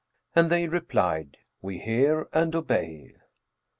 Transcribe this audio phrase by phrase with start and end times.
[0.35, 3.13] And they replied, 'We hear and obey.'